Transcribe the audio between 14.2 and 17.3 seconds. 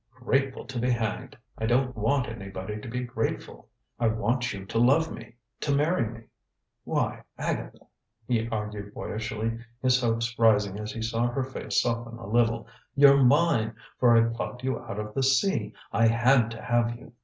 plucked you out of the sea. I had to have you.